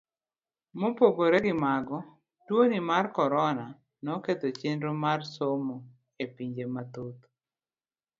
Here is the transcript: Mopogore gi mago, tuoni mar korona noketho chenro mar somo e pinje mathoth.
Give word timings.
Mopogore 0.79 1.37
gi 1.45 1.53
mago, 1.63 1.99
tuoni 2.45 2.79
mar 2.89 3.05
korona 3.15 3.67
noketho 4.03 4.47
chenro 4.59 4.91
mar 5.03 5.19
somo 5.35 5.75
e 6.23 6.25
pinje 6.35 6.65
mathoth. 6.75 7.21